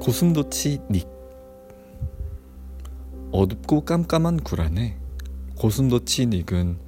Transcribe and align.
고슴도치 0.00 0.80
닉 0.90 1.06
어둡고 3.32 3.84
깜깜한 3.84 4.40
굴 4.44 4.60
안에 4.60 4.96
고슴도치 5.58 6.26
닉은 6.26 6.78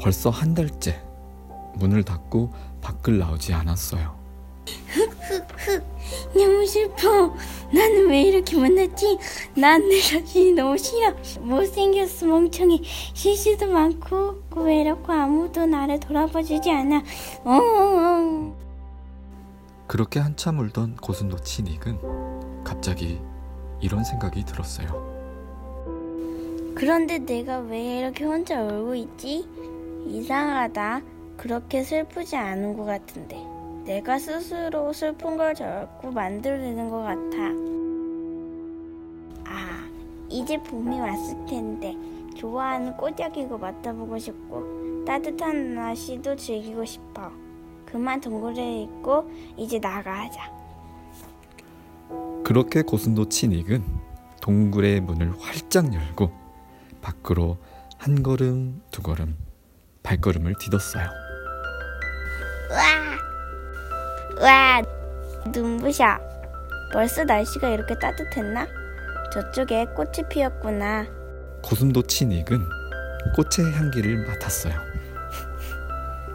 벌써 0.00 0.30
한 0.30 0.54
달째 0.54 1.00
문을 1.76 2.02
닫고 2.04 2.52
밖을 2.80 3.18
나오지 3.18 3.52
않았어요. 3.52 4.16
흑흑흑. 4.86 5.84
너무 6.34 6.66
슬퍼. 6.66 7.34
나는 7.72 8.08
왜 8.08 8.22
이렇게 8.22 8.56
만났지? 8.56 9.18
난 9.56 9.88
내 9.88 10.00
자신이 10.00 10.52
너무 10.52 10.76
싫어. 10.78 11.14
못생겼어 11.40 12.26
멍청이 12.26 12.82
실수도 13.14 13.66
많고 13.66 14.42
그 14.50 14.62
외롭고 14.62 15.12
아무도 15.12 15.66
나를 15.66 16.00
돌아봐주지 16.00 16.70
않아. 16.70 17.02
어 17.44 18.56
그렇게 19.88 20.20
한참 20.20 20.58
울던 20.58 20.96
고슴도치 20.96 21.62
닉은 21.62 22.62
갑자기 22.62 23.18
이런 23.80 24.04
생각이 24.04 24.44
들었어요. 24.44 25.08
그런데 26.74 27.18
내가 27.18 27.60
왜 27.60 28.00
이렇게 28.00 28.24
혼자 28.24 28.62
울고 28.62 28.94
있지 28.94 29.48
이상하다 30.06 31.00
그렇게 31.38 31.82
슬프지 31.82 32.36
않은 32.36 32.76
것 32.76 32.84
같은데 32.84 33.42
내가 33.86 34.18
스스로 34.18 34.92
슬픈 34.92 35.38
걸 35.38 35.54
자꾸 35.54 36.12
만들어내는 36.12 36.90
것 36.90 36.98
같아. 36.98 37.36
아, 39.50 39.88
이제 40.28 40.62
봄이 40.64 41.00
왔을 41.00 41.46
텐데 41.46 41.96
좋아하는 42.36 42.94
꽃향기고 42.98 43.56
맡아보고 43.56 44.18
싶고 44.18 45.04
따뜻한 45.06 45.74
날씨도 45.74 46.36
즐기고 46.36 46.84
싶어. 46.84 47.47
그만 47.90 48.20
동굴에 48.20 48.82
있고 48.82 49.30
이제 49.56 49.78
나가자. 49.78 50.52
그렇게 52.44 52.82
고슴도치 52.82 53.48
닉은 53.48 53.82
동굴의 54.42 55.00
문을 55.00 55.32
활짝 55.40 55.92
열고 55.92 56.30
밖으로 57.00 57.56
한 57.98 58.22
걸음 58.22 58.82
두 58.90 59.02
걸음 59.02 59.36
발걸음을 60.02 60.54
디뎠어요. 60.54 61.08
와, 62.70 64.42
와, 64.42 64.82
눈부셔. 65.50 66.04
벌써 66.92 67.24
날씨가 67.24 67.68
이렇게 67.70 67.98
따뜻했나? 67.98 68.66
저쪽에 69.32 69.86
꽃이 69.96 70.28
피었구나. 70.30 71.06
고슴도치 71.62 72.26
닉은 72.26 72.60
꽃의 73.34 73.72
향기를 73.72 74.26
맡았어요. 74.26 74.74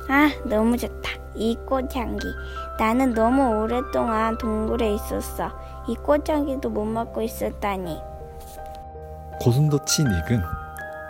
아, 0.10 0.30
너무 0.46 0.78
좋다. 0.78 1.23
이 1.36 1.56
꽃향기. 1.66 2.28
나는 2.80 3.14
너무 3.14 3.62
오랫동안 3.62 4.38
동굴에 4.38 4.94
있었어. 4.94 5.52
이 5.88 5.96
꽃향기도 5.96 6.70
못 6.70 6.86
맡고 6.86 7.22
있었다니. 7.22 8.02
고슴도치 9.40 10.04
닉은 10.04 10.42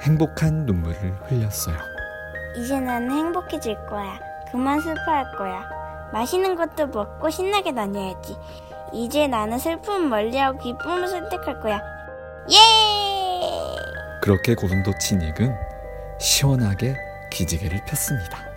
행복한 0.02 0.66
눈물을 0.66 1.18
흘렸어요. 1.26 1.76
이제 2.58 2.80
나는 2.80 3.12
행복해질 3.12 3.86
거야. 3.88 4.20
그만 4.52 4.80
슬퍼할 4.80 5.36
거야. 5.38 5.64
맛있는 6.12 6.56
것도 6.56 6.88
먹고 6.88 7.30
신나게 7.30 7.74
다녀야지. 7.74 8.38
이제 8.92 9.28
나는 9.28 9.58
슬픔을 9.58 10.08
멀리하고 10.08 10.60
기쁨을 10.60 11.08
선택할 11.08 11.60
거야. 11.62 11.82
예! 12.52 12.56
그렇게 14.22 14.54
고슴도치 14.54 15.16
닉은 15.18 15.56
시원하게 16.20 16.96
기지개를 17.32 17.84
폈습니다. 17.86 18.53